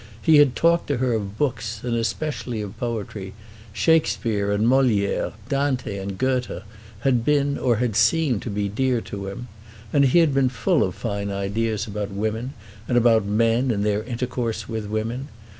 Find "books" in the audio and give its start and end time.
1.37-1.81